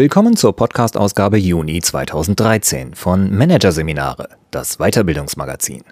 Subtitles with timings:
[0.00, 5.84] Willkommen zur Podcast-Ausgabe Juni 2013 von Managerseminare, das Weiterbildungsmagazin.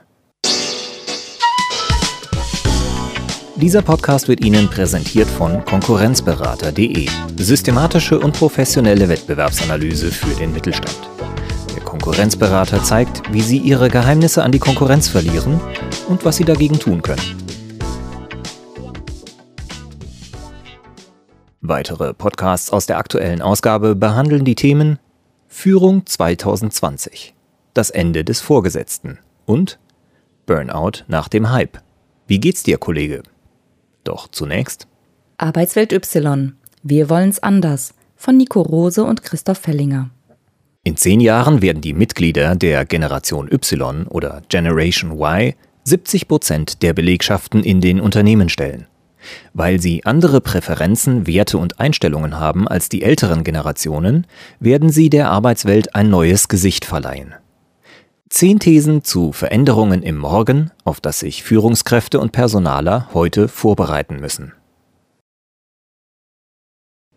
[3.56, 7.06] Dieser Podcast wird Ihnen präsentiert von Konkurrenzberater.de,
[7.36, 10.96] systematische und professionelle Wettbewerbsanalyse für den Mittelstand.
[11.77, 15.61] Der Konkurrenzberater zeigt, wie Sie Ihre Geheimnisse an die Konkurrenz verlieren
[16.09, 17.48] und was Sie dagegen tun können.
[21.68, 24.98] Weitere Podcasts aus der aktuellen Ausgabe behandeln die Themen
[25.48, 27.34] Führung 2020,
[27.74, 29.78] das Ende des Vorgesetzten und
[30.46, 31.82] Burnout nach dem Hype.
[32.27, 33.22] Wie geht's dir, Kollege?
[34.02, 34.88] Doch zunächst
[35.36, 36.54] Arbeitswelt Y.
[36.82, 40.08] Wir wollen's anders von Nico Rose und Christoph Fellinger.
[40.84, 45.52] In zehn Jahren werden die Mitglieder der Generation Y oder Generation Y
[45.84, 48.86] 70 Prozent der Belegschaften in den Unternehmen stellen.
[49.53, 54.27] Weil sie andere Präferenzen, Werte und Einstellungen haben als die älteren Generationen,
[54.61, 57.34] werden sie der Arbeitswelt ein neues Gesicht verleihen.
[58.31, 64.53] Zehn Thesen zu Veränderungen im Morgen, auf das sich Führungskräfte und Personaler heute vorbereiten müssen.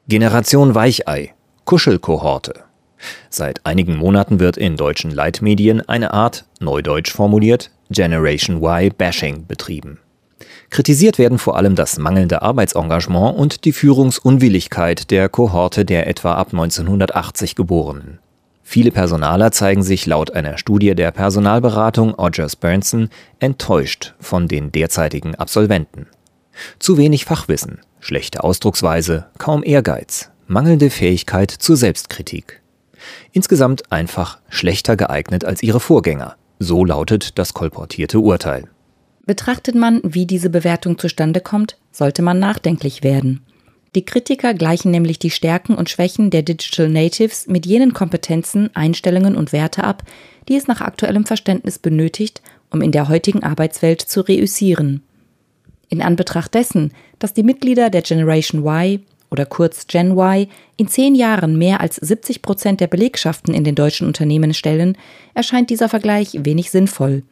[0.07, 1.33] Generation Weichei,
[1.65, 2.63] Kuschelkohorte.
[3.29, 9.99] Seit einigen Monaten wird in deutschen Leitmedien eine Art, neudeutsch formuliert, Generation Y Bashing betrieben.
[10.69, 16.49] Kritisiert werden vor allem das mangelnde Arbeitsengagement und die Führungsunwilligkeit der Kohorte der etwa ab
[16.51, 18.19] 1980 Geborenen.
[18.63, 25.35] Viele Personaler zeigen sich laut einer Studie der Personalberatung Odgers Bernson enttäuscht von den derzeitigen
[25.35, 26.07] Absolventen.
[26.79, 32.61] Zu wenig Fachwissen, schlechte Ausdrucksweise, kaum Ehrgeiz, mangelnde Fähigkeit zur Selbstkritik.
[33.33, 38.69] Insgesamt einfach schlechter geeignet als ihre Vorgänger, so lautet das kolportierte Urteil.
[39.25, 43.41] Betrachtet man, wie diese Bewertung zustande kommt, sollte man nachdenklich werden.
[43.93, 49.35] Die Kritiker gleichen nämlich die Stärken und Schwächen der Digital Natives mit jenen Kompetenzen, Einstellungen
[49.35, 50.03] und Werte ab,
[50.47, 55.03] die es nach aktuellem Verständnis benötigt, um in der heutigen Arbeitswelt zu reüssieren.
[55.89, 61.13] In Anbetracht dessen, dass die Mitglieder der Generation Y oder kurz Gen Y in zehn
[61.13, 64.97] Jahren mehr als 70 Prozent der Belegschaften in den deutschen Unternehmen stellen,
[65.33, 67.23] erscheint dieser Vergleich wenig sinnvoll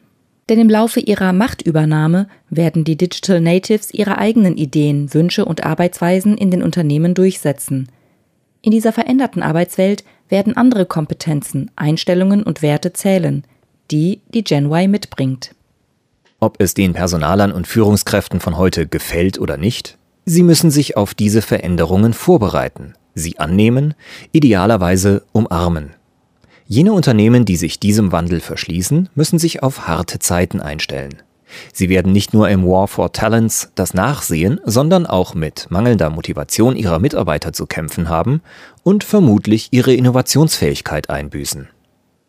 [0.50, 6.36] denn im Laufe ihrer Machtübernahme werden die Digital Natives ihre eigenen Ideen, Wünsche und Arbeitsweisen
[6.36, 7.88] in den Unternehmen durchsetzen.
[8.60, 13.44] In dieser veränderten Arbeitswelt werden andere Kompetenzen, Einstellungen und Werte zählen,
[13.92, 15.54] die die Gen Y mitbringt.
[16.40, 21.14] Ob es den Personalern und Führungskräften von heute gefällt oder nicht, sie müssen sich auf
[21.14, 23.94] diese Veränderungen vorbereiten, sie annehmen,
[24.32, 25.90] idealerweise umarmen.
[26.72, 31.20] Jene Unternehmen, die sich diesem Wandel verschließen, müssen sich auf harte Zeiten einstellen.
[31.72, 36.76] Sie werden nicht nur im War for Talents das Nachsehen, sondern auch mit mangelnder Motivation
[36.76, 38.40] ihrer Mitarbeiter zu kämpfen haben
[38.84, 41.66] und vermutlich ihre Innovationsfähigkeit einbüßen.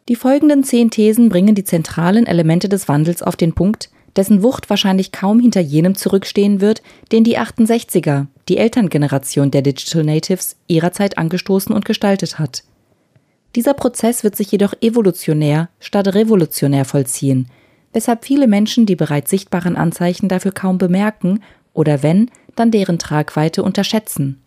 [0.10, 4.72] Die folgenden zehn Thesen bringen die zentralen Elemente des Wandels auf den Punkt, dessen Wucht
[4.72, 6.82] wahrscheinlich kaum hinter jenem zurückstehen wird,
[7.12, 12.64] den die 68er, die Elterngeneration der Digital Natives, ihrerzeit angestoßen und gestaltet hat.
[13.56, 17.48] Dieser Prozess wird sich jedoch evolutionär statt revolutionär vollziehen,
[17.94, 21.42] weshalb viele Menschen die bereits sichtbaren Anzeichen dafür kaum bemerken
[21.74, 24.42] oder wenn, dann deren Tragweite unterschätzen.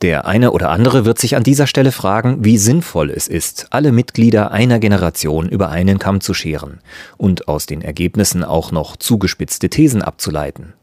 [0.00, 3.90] Der eine oder andere wird sich an dieser Stelle fragen, wie sinnvoll es ist, alle
[3.90, 6.78] Mitglieder einer Generation über einen Kamm zu scheren
[7.16, 10.74] und aus den Ergebnissen auch noch zugespitzte Thesen abzuleiten.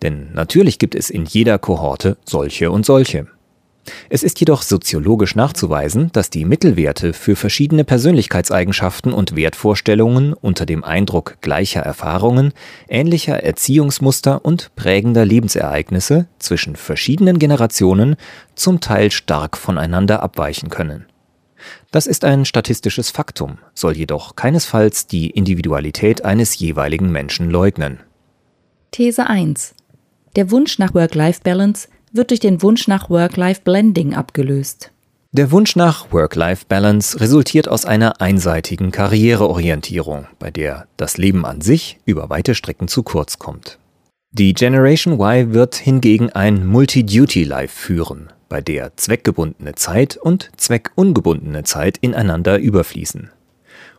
[0.00, 3.26] Denn natürlich gibt es in jeder Kohorte solche und solche.
[4.08, 10.84] Es ist jedoch soziologisch nachzuweisen, dass die Mittelwerte für verschiedene Persönlichkeitseigenschaften und Wertvorstellungen unter dem
[10.84, 12.52] Eindruck gleicher Erfahrungen,
[12.88, 18.16] ähnlicher Erziehungsmuster und prägender Lebensereignisse zwischen verschiedenen Generationen
[18.54, 21.06] zum Teil stark voneinander abweichen können.
[21.90, 28.00] Das ist ein statistisches Faktum, soll jedoch keinesfalls die Individualität eines jeweiligen Menschen leugnen.
[28.90, 29.74] These 1.
[30.36, 34.92] Der Wunsch nach Work-Life-Balance wird durch den Wunsch nach Work-Life-Blending abgelöst.
[35.34, 41.98] Der Wunsch nach Work-Life-Balance resultiert aus einer einseitigen Karriereorientierung, bei der das Leben an sich
[42.04, 43.78] über weite Strecken zu kurz kommt.
[44.30, 51.96] Die Generation Y wird hingegen ein Multi-Duty-Life führen, bei der zweckgebundene Zeit und zweckungebundene Zeit
[51.98, 53.30] ineinander überfließen.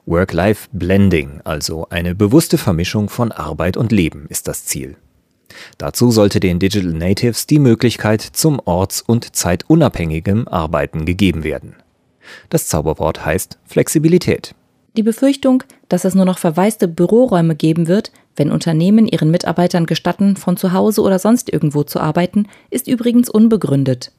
[0.06, 4.98] Work-Life-Blending, also eine bewusste Vermischung von Arbeit und Leben, ist das Ziel.
[5.78, 11.76] Dazu sollte den Digital Natives die Möglichkeit zum orts- und zeitunabhängigem Arbeiten gegeben werden.
[12.50, 14.56] Das Zauberwort heißt Flexibilität.
[14.96, 20.38] Die Befürchtung, dass es nur noch verwaiste Büroräume geben wird, wenn Unternehmen ihren Mitarbeitern gestatten,
[20.38, 24.12] von zu Hause oder sonst irgendwo zu arbeiten, ist übrigens unbegründet.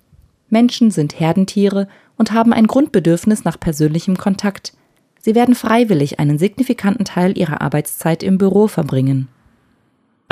[0.50, 4.72] Menschen sind Herdentiere und haben ein Grundbedürfnis nach persönlichem Kontakt.
[5.20, 9.28] Sie werden freiwillig einen signifikanten Teil ihrer Arbeitszeit im Büro verbringen.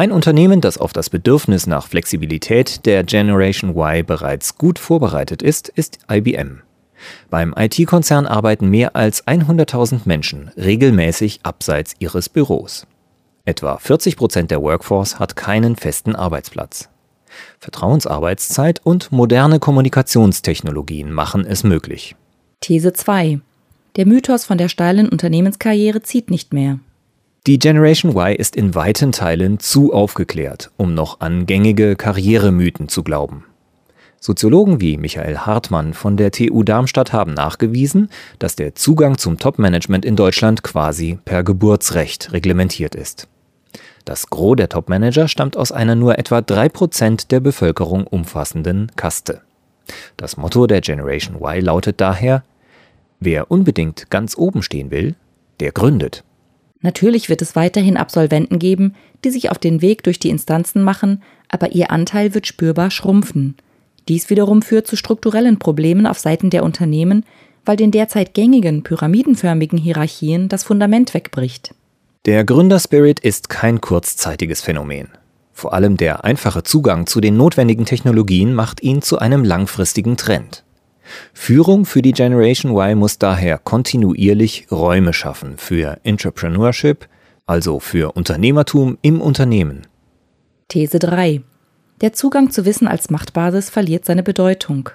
[0.03, 5.69] Ein Unternehmen, das auf das Bedürfnis nach Flexibilität der Generation Y bereits gut vorbereitet ist,
[5.69, 6.63] ist IBM.
[7.31, 12.85] Beim IT-Konzern arbeiten mehr als 100.000 Menschen regelmäßig abseits ihres Büros.
[13.45, 16.89] Etwa 40 Prozent der Workforce hat keinen festen Arbeitsplatz.
[17.61, 22.17] Vertrauensarbeitszeit und moderne Kommunikationstechnologien machen es möglich.
[22.61, 23.39] These 2.
[23.95, 26.81] Der Mythos von der steilen Unternehmenskarriere zieht nicht mehr.
[27.49, 33.03] Die Generation Y ist in weiten Teilen zu aufgeklärt, um noch an gängige Karrieremythen zu
[33.03, 33.47] glauben.
[34.21, 40.05] Soziologen wie Michael Hartmann von der TU Darmstadt haben nachgewiesen, dass der Zugang zum Top-Management
[40.05, 43.27] in Deutschland quasi per Geburtsrecht reglementiert ist.
[44.05, 49.41] Das Gros der Topmanager stammt aus einer nur etwa 3% der Bevölkerung umfassenden Kaste.
[50.17, 52.45] Das Motto der Generation Y lautet daher,
[53.19, 55.17] wer unbedingt ganz oben stehen will,
[55.59, 56.23] der gründet.
[56.83, 58.95] Natürlich wird es weiterhin Absolventen geben,
[59.25, 63.57] die sich auf den Weg durch die Instanzen machen, aber ihr Anteil wird spürbar schrumpfen.
[64.09, 67.25] Dies wiederum führt zu strukturellen Problemen auf Seiten der Unternehmen,
[67.65, 71.75] weil den derzeit gängigen pyramidenförmigen Hierarchien das Fundament wegbricht.
[72.27, 75.09] Der Gründerspirit ist kein kurzzeitiges Phänomen.
[75.53, 80.65] Vor allem der einfache Zugang zu den notwendigen Technologien macht ihn zu einem langfristigen Trend.
[81.33, 87.09] Führung für die Generation Y muss daher kontinuierlich Räume schaffen für Entrepreneurship,
[87.47, 89.83] also für Unternehmertum im Unternehmen.
[90.69, 91.43] These 3.
[92.01, 94.91] Der Zugang zu Wissen als Machtbasis verliert seine Bedeutung.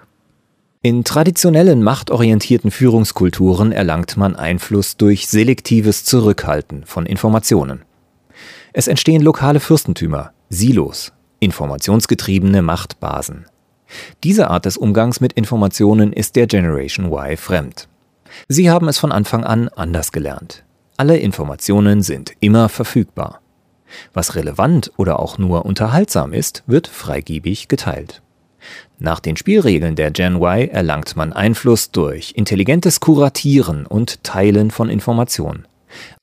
[0.81, 7.83] In traditionellen machtorientierten Führungskulturen erlangt man Einfluss durch selektives Zurückhalten von Informationen.
[8.73, 13.45] Es entstehen lokale Fürstentümer, Silos, informationsgetriebene Machtbasen.
[14.23, 17.87] Diese Art des Umgangs mit Informationen ist der Generation Y fremd.
[18.47, 20.63] Sie haben es von Anfang an anders gelernt.
[20.97, 23.41] Alle Informationen sind immer verfügbar.
[24.13, 28.21] Was relevant oder auch nur unterhaltsam ist, wird freigebig geteilt.
[28.99, 34.89] Nach den Spielregeln der Gen Y erlangt man Einfluss durch intelligentes Kuratieren und Teilen von
[34.89, 35.67] Informationen.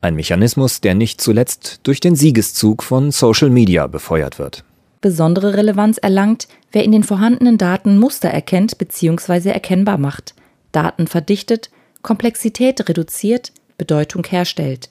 [0.00, 4.64] Ein Mechanismus, der nicht zuletzt durch den Siegeszug von Social Media befeuert wird.
[5.04, 9.50] Besondere Relevanz erlangt, wer in den vorhandenen Daten Muster erkennt bzw.
[9.50, 10.34] erkennbar macht,
[10.72, 11.68] Daten verdichtet,
[12.00, 14.88] Komplexität reduziert, Bedeutung herstellt.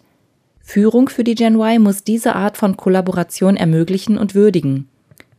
[0.59, 4.87] Führung für die Gen Y muss diese Art von Kollaboration ermöglichen und würdigen.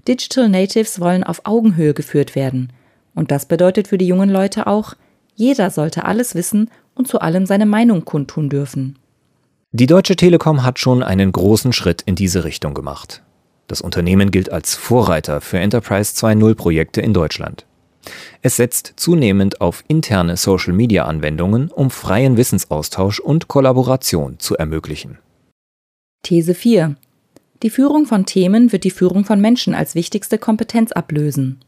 [0.09, 2.73] Digital Natives wollen auf Augenhöhe geführt werden.
[3.15, 4.95] Und das bedeutet für die jungen Leute auch,
[5.37, 8.99] jeder sollte alles wissen und zu allem seine Meinung kundtun dürfen.
[9.71, 13.24] Die Deutsche Telekom hat schon einen großen Schritt in diese Richtung gemacht.
[13.67, 17.67] Das Unternehmen gilt als Vorreiter für Enterprise 2.0 Projekte in Deutschland.
[18.43, 25.19] Es setzt zunehmend auf interne Social-Media-Anwendungen, um freien Wissensaustausch und Kollaboration zu ermöglichen.
[26.23, 26.97] These 4.
[27.63, 31.61] Die Führung von Themen wird die Führung von Menschen als wichtigste Kompetenz ablösen.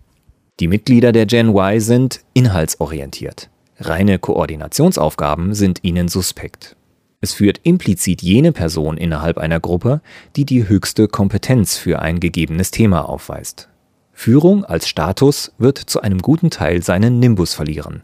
[0.60, 3.48] Die Mitglieder der Gen Y sind inhaltsorientiert.
[3.78, 6.76] Reine Koordinationsaufgaben sind ihnen suspekt.
[7.20, 10.00] Es führt implizit jene Person innerhalb einer Gruppe,
[10.36, 13.68] die die höchste Kompetenz für ein gegebenes Thema aufweist.
[14.12, 18.02] Führung als Status wird zu einem guten Teil seinen Nimbus verlieren.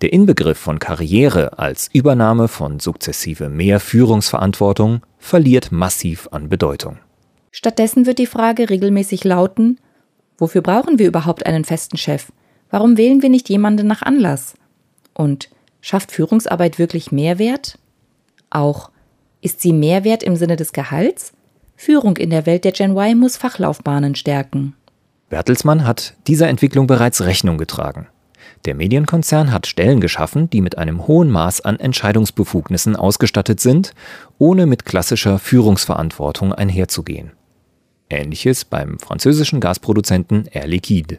[0.00, 6.98] Der Inbegriff von Karriere als Übernahme von sukzessive mehr Führungsverantwortung verliert massiv an Bedeutung.
[7.52, 9.78] Stattdessen wird die Frage regelmäßig lauten,
[10.36, 12.32] wofür brauchen wir überhaupt einen festen Chef?
[12.70, 14.54] Warum wählen wir nicht jemanden nach Anlass?
[15.14, 15.48] Und
[15.80, 17.78] schafft Führungsarbeit wirklich Mehrwert?
[18.52, 18.90] Auch,
[19.40, 21.32] ist sie Mehrwert im Sinne des Gehalts?
[21.74, 24.74] Führung in der Welt der Gen Y muss Fachlaufbahnen stärken.
[25.30, 28.08] Bertelsmann hat dieser Entwicklung bereits Rechnung getragen.
[28.66, 33.94] Der Medienkonzern hat Stellen geschaffen, die mit einem hohen Maß an Entscheidungsbefugnissen ausgestattet sind,
[34.38, 37.32] ohne mit klassischer Führungsverantwortung einherzugehen.
[38.10, 41.18] Ähnliches beim französischen Gasproduzenten Air Liquide.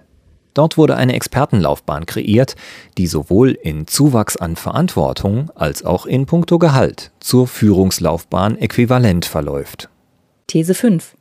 [0.53, 2.55] Dort wurde eine Expertenlaufbahn kreiert,
[2.98, 9.89] die sowohl in Zuwachs an Verantwortung als auch in puncto Gehalt zur Führungslaufbahn äquivalent verläuft.
[10.48, 11.15] These 5.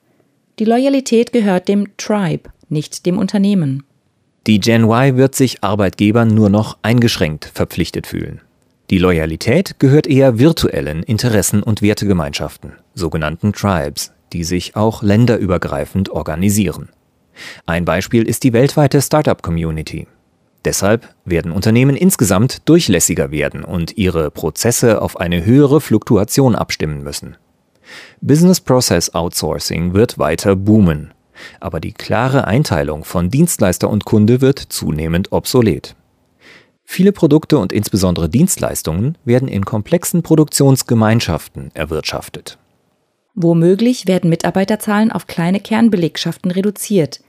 [0.58, 3.84] Die Loyalität gehört dem Tribe, nicht dem Unternehmen.
[4.46, 8.40] Die Gen Y wird sich Arbeitgebern nur noch eingeschränkt verpflichtet fühlen.
[8.90, 16.90] Die Loyalität gehört eher virtuellen Interessen- und Wertegemeinschaften, sogenannten Tribes, die sich auch länderübergreifend organisieren.
[17.66, 20.06] Ein Beispiel ist die weltweite Startup-Community.
[20.64, 27.36] Deshalb werden Unternehmen insgesamt durchlässiger werden und ihre Prozesse auf eine höhere Fluktuation abstimmen müssen.
[28.20, 31.12] Business Process Outsourcing wird weiter boomen,
[31.58, 35.96] aber die klare Einteilung von Dienstleister und Kunde wird zunehmend obsolet.
[36.84, 42.58] Viele Produkte und insbesondere Dienstleistungen werden in komplexen Produktionsgemeinschaften erwirtschaftet.
[43.34, 47.20] Womöglich werden Mitarbeiterzahlen auf kleine Kernbelegschaften reduziert.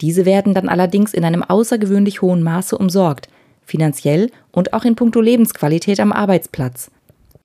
[0.00, 3.28] Diese werden dann allerdings in einem außergewöhnlich hohen Maße umsorgt,
[3.64, 6.90] finanziell und auch in puncto Lebensqualität am Arbeitsplatz.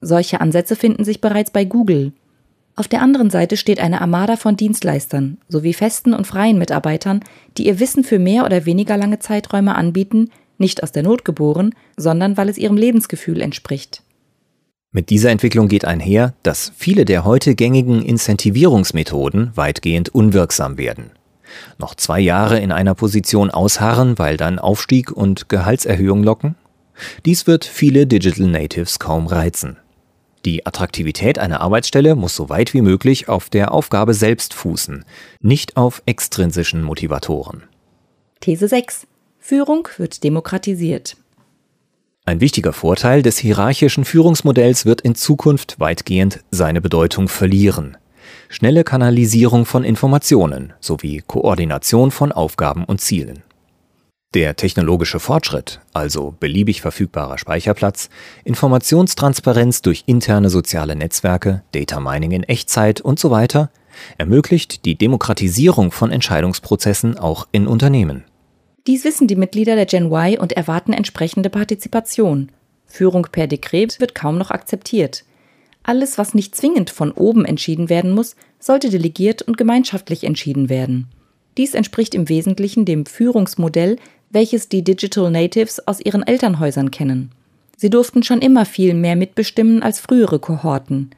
[0.01, 2.11] Solche Ansätze finden sich bereits bei Google.
[2.75, 7.21] Auf der anderen Seite steht eine Armada von Dienstleistern sowie festen und freien Mitarbeitern,
[7.57, 11.73] die ihr Wissen für mehr oder weniger lange Zeiträume anbieten, nicht aus der Not geboren,
[11.97, 14.03] sondern weil es ihrem Lebensgefühl entspricht.
[14.93, 21.11] Mit dieser Entwicklung geht einher, dass viele der heute gängigen Incentivierungsmethoden weitgehend unwirksam werden.
[21.77, 26.55] Noch zwei Jahre in einer Position ausharren, weil dann Aufstieg und Gehaltserhöhung locken?
[27.25, 29.77] Dies wird viele Digital Natives kaum reizen.
[30.43, 35.05] Die Attraktivität einer Arbeitsstelle muss so weit wie möglich auf der Aufgabe selbst fußen,
[35.39, 37.63] nicht auf extrinsischen Motivatoren.
[38.41, 39.07] These 6.
[39.39, 41.15] Führung wird demokratisiert.
[42.23, 47.97] Ein wichtiger Vorteil des hierarchischen Führungsmodells wird in Zukunft weitgehend seine Bedeutung verlieren.
[48.47, 53.41] Schnelle Kanalisierung von Informationen sowie Koordination von Aufgaben und Zielen.
[54.35, 58.09] Der technologische Fortschritt, also beliebig verfügbarer Speicherplatz,
[58.43, 63.71] Informationstransparenz durch interne soziale Netzwerke, Data Mining in Echtzeit und so weiter,
[64.19, 68.23] ermöglicht die Demokratisierung von Entscheidungsprozessen auch in Unternehmen.
[68.87, 72.49] Dies wissen die Mitglieder der Gen Y und erwarten entsprechende Partizipation.
[72.87, 75.23] Führung per Dekret wird kaum noch akzeptiert.
[75.83, 81.07] Alles, was nicht zwingend von oben entschieden werden muss, sollte delegiert und gemeinschaftlich entschieden werden.
[81.57, 83.97] Dies entspricht im Wesentlichen dem Führungsmodell,
[84.29, 87.31] welches die Digital Natives aus ihren Elternhäusern kennen.
[87.77, 91.11] Sie durften schon immer viel mehr mitbestimmen als frühere Kohorten.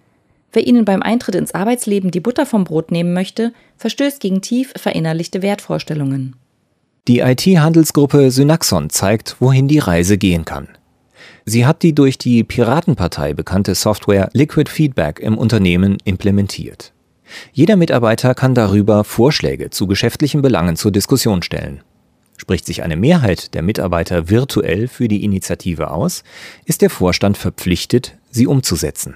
[0.52, 4.74] Wer ihnen beim Eintritt ins Arbeitsleben die Butter vom Brot nehmen möchte, verstößt gegen tief
[4.76, 6.36] verinnerlichte Wertvorstellungen.
[7.10, 10.70] Die IT-Handelsgruppe Synaxon zeigt, wohin die Reise gehen kann.
[11.44, 16.94] Sie hat die durch die Piratenpartei bekannte Software Liquid Feedback im Unternehmen implementiert.
[17.52, 21.82] Jeder Mitarbeiter kann darüber Vorschläge zu geschäftlichen Belangen zur Diskussion stellen.
[22.38, 26.24] Spricht sich eine Mehrheit der Mitarbeiter virtuell für die Initiative aus,
[26.64, 29.16] ist der Vorstand verpflichtet, sie umzusetzen.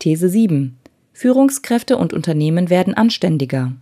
[0.00, 0.78] These 7.
[1.14, 3.72] Führungskräfte und Unternehmen werden anständiger.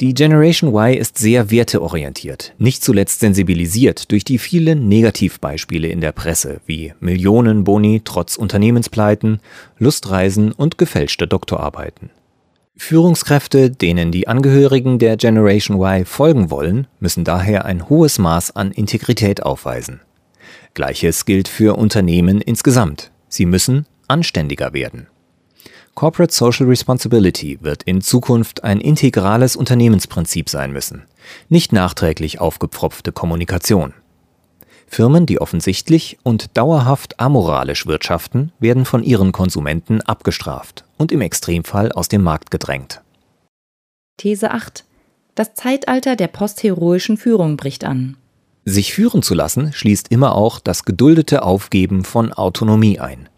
[0.00, 6.12] Die Generation Y ist sehr werteorientiert, nicht zuletzt sensibilisiert durch die vielen Negativbeispiele in der
[6.12, 9.40] Presse wie Millionenboni trotz Unternehmenspleiten,
[9.78, 12.10] Lustreisen und gefälschte Doktorarbeiten.
[12.76, 18.72] Führungskräfte, denen die Angehörigen der Generation Y folgen wollen, müssen daher ein hohes Maß an
[18.72, 20.00] Integrität aufweisen.
[20.74, 23.12] Gleiches gilt für Unternehmen insgesamt.
[23.28, 25.06] Sie müssen anständiger werden.
[25.94, 31.04] Corporate Social Responsibility wird in Zukunft ein integrales Unternehmensprinzip sein müssen,
[31.48, 33.92] nicht nachträglich aufgepfropfte Kommunikation.
[34.86, 41.92] Firmen, die offensichtlich und dauerhaft amoralisch wirtschaften, werden von ihren Konsumenten abgestraft und im Extremfall
[41.92, 43.00] aus dem Markt gedrängt.
[44.18, 44.84] These 8.
[45.34, 48.16] Das Zeitalter der postheroischen Führung bricht an.
[48.64, 53.28] Sich führen zu lassen schließt immer auch das geduldete Aufgeben von Autonomie ein.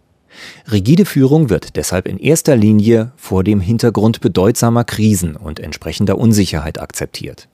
[0.71, 6.81] Rigide Führung wird deshalb in erster Linie vor dem Hintergrund bedeutsamer Krisen und entsprechender Unsicherheit
[6.81, 7.49] akzeptiert.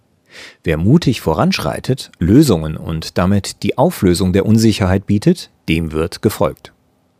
[0.62, 6.72] Wer mutig voranschreitet, Lösungen und damit die Auflösung der Unsicherheit bietet, dem wird gefolgt.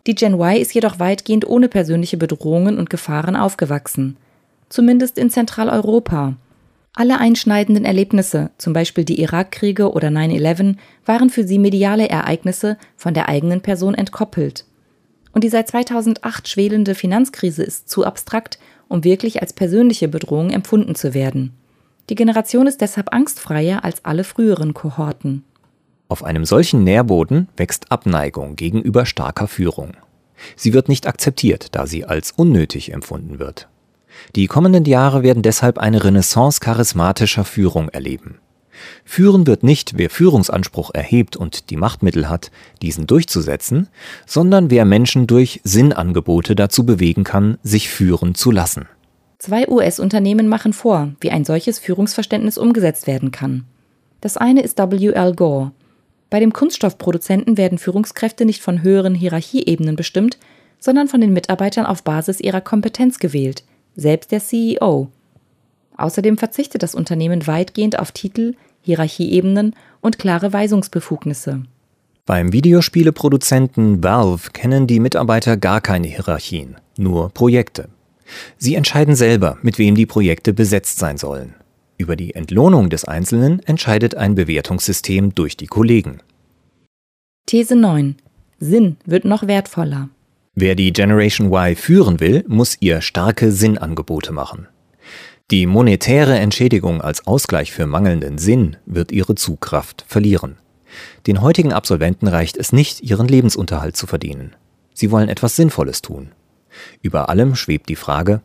[0.06, 4.16] Die Gen Y ist jedoch weitgehend ohne persönliche Bedrohungen und Gefahren aufgewachsen.
[4.68, 6.36] Zumindest in Zentraleuropa.
[6.94, 13.14] Alle einschneidenden Erlebnisse, zum Beispiel die Irakkriege oder 9-11, waren für sie mediale Ereignisse von
[13.14, 14.64] der eigenen Person entkoppelt.
[15.32, 18.58] Und die seit 2008 schwelende Finanzkrise ist zu abstrakt,
[18.88, 21.52] um wirklich als persönliche Bedrohung empfunden zu werden.
[22.08, 25.44] Die Generation ist deshalb angstfreier als alle früheren Kohorten.
[26.08, 29.92] Auf einem solchen Nährboden wächst Abneigung gegenüber starker Führung.
[30.56, 33.68] Sie wird nicht akzeptiert, da sie als unnötig empfunden wird.
[34.34, 38.38] Die kommenden Jahre werden deshalb eine Renaissance charismatischer Führung erleben.
[39.04, 42.50] Führen wird nicht, wer Führungsanspruch erhebt und die Machtmittel hat,
[42.82, 43.88] diesen durchzusetzen,
[44.26, 48.86] sondern wer Menschen durch Sinnangebote dazu bewegen kann, sich führen zu lassen.
[49.38, 53.64] Zwei US-Unternehmen machen vor, wie ein solches Führungsverständnis umgesetzt werden kann.
[54.20, 55.34] Das eine ist W.L.
[55.34, 55.72] Gore.
[56.28, 60.38] Bei dem Kunststoffproduzenten werden Führungskräfte nicht von höheren Hierarchieebenen bestimmt,
[60.78, 63.64] sondern von den Mitarbeitern auf Basis ihrer Kompetenz gewählt,
[63.96, 65.08] selbst der CEO.
[65.96, 71.62] Außerdem verzichtet das Unternehmen weitgehend auf Titel, Hierarchieebenen und klare Weisungsbefugnisse.
[72.26, 77.88] Beim Videospieleproduzenten Valve kennen die Mitarbeiter gar keine Hierarchien, nur Projekte.
[78.56, 81.54] Sie entscheiden selber, mit wem die Projekte besetzt sein sollen.
[81.98, 86.20] Über die Entlohnung des Einzelnen entscheidet ein Bewertungssystem durch die Kollegen.
[87.46, 88.16] These 9.
[88.58, 90.08] Sinn wird noch wertvoller.
[90.54, 94.68] Wer die Generation Y führen will, muss ihr starke Sinnangebote machen.
[95.50, 100.58] Die monetäre Entschädigung als Ausgleich für mangelnden Sinn wird ihre Zugkraft verlieren.
[101.26, 104.54] Den heutigen Absolventen reicht es nicht, ihren Lebensunterhalt zu verdienen.
[104.94, 106.30] Sie wollen etwas Sinnvolles tun.
[107.02, 108.42] Über allem schwebt die Frage,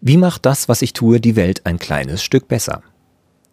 [0.00, 2.82] wie macht das, was ich tue, die Welt ein kleines Stück besser?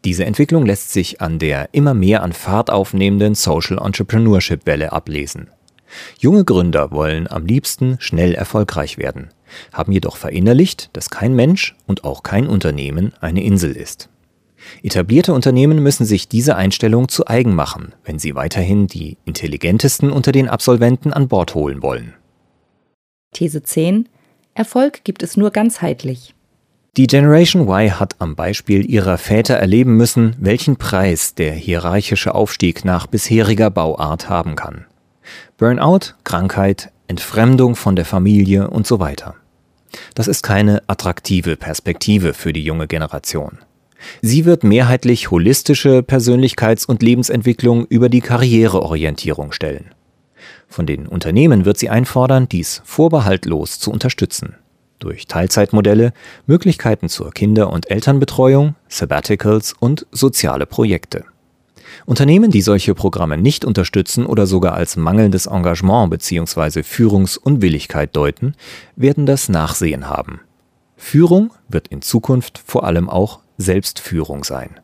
[0.04, 5.50] Diese Entwicklung lässt sich an der immer mehr an Fahrt aufnehmenden Social Entrepreneurship Welle ablesen.
[6.20, 9.30] Junge Gründer wollen am liebsten schnell erfolgreich werden
[9.74, 14.10] haben jedoch verinnerlicht, dass kein Mensch und auch kein Unternehmen eine Insel ist.
[14.82, 20.32] Etablierte Unternehmen müssen sich diese Einstellung zu eigen machen, wenn sie weiterhin die intelligentesten unter
[20.32, 22.14] den Absolventen an Bord holen wollen.
[23.34, 24.10] These 10.
[24.56, 26.34] Erfolg gibt es nur ganzheitlich.
[26.98, 32.86] Die Generation Y hat am Beispiel ihrer Väter erleben müssen, welchen Preis der hierarchische Aufstieg
[32.86, 34.86] nach bisheriger Bauart haben kann.
[35.58, 39.36] Burnout, Krankheit, Entfremdung von der Familie und so weiter.
[40.14, 43.60] Das ist keine attraktive Perspektive für die junge Generation.
[44.22, 49.92] Sie wird mehrheitlich holistische Persönlichkeits- und Lebensentwicklung über die Karriereorientierung stellen.
[50.68, 54.56] Von den Unternehmen wird sie einfordern, dies vorbehaltlos zu unterstützen.
[55.00, 56.14] Durch Teilzeitmodelle,
[56.46, 61.26] Möglichkeiten zur Kinder- und Elternbetreuung, Sabbaticals und soziale Projekte.
[62.06, 66.84] Unternehmen, die solche Programme nicht unterstützen oder sogar als mangelndes Engagement bzw.
[66.84, 68.56] Führungsunwilligkeit deuten,
[68.96, 70.42] werden das Nachsehen haben.
[70.98, 74.80] Führung wird in Zukunft vor allem auch Selbstführung sein.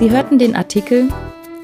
[0.00, 1.08] Sie hörten den Artikel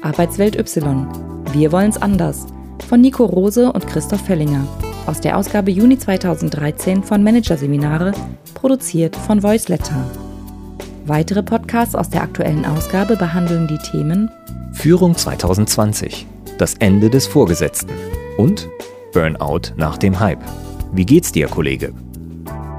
[0.03, 1.07] Arbeitswelt Y.
[1.53, 2.45] Wir wollen's anders
[2.87, 4.65] von Nico Rose und Christoph Fellinger
[5.07, 8.11] aus der Ausgabe Juni 2013 von Managerseminare,
[8.53, 10.03] produziert von Voiceletter.
[11.05, 14.29] Weitere Podcasts aus der aktuellen Ausgabe behandeln die Themen
[14.73, 17.93] Führung 2020, das Ende des Vorgesetzten
[18.37, 18.67] und
[19.13, 20.43] Burnout nach dem Hype.
[20.91, 21.93] Wie geht's dir, Kollege?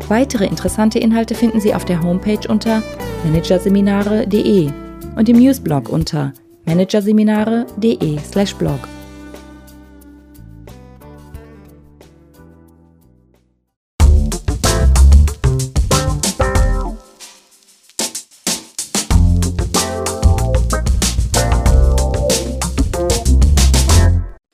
[0.08, 2.82] Weitere interessante Inhalte finden Sie auf der Homepage unter
[3.24, 4.70] managerseminare.de
[5.16, 6.32] und im Newsblog unter
[6.66, 8.97] managerseminare.de/blog.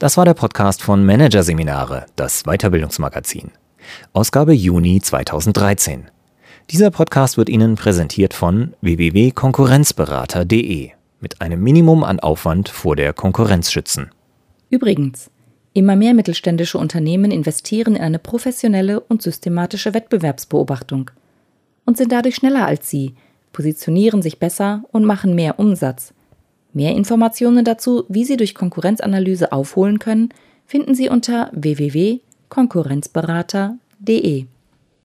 [0.05, 3.53] Das war der Podcast von Managerseminare, das Weiterbildungsmagazin.
[4.13, 6.11] Ausgabe Juni 2013.
[6.69, 10.91] Dieser Podcast wird Ihnen präsentiert von www.konkurrenzberater.de
[11.21, 14.11] mit einem Minimum an Aufwand vor der Konkurrenz schützen.
[14.69, 15.31] Übrigens,
[15.73, 21.13] immer mehr mittelständische Unternehmen investieren in eine professionelle und systematische Wettbewerbsbeobachtung
[21.87, 23.15] und sind dadurch schneller als Sie,
[23.55, 26.13] positionieren sich besser und machen mehr Umsatz–
[26.75, 30.29] Mehr Informationen dazu, wie Sie durch Konkurrenzanalyse aufholen können,
[30.67, 34.47] finden Sie unter www.konkurrenzberater.de.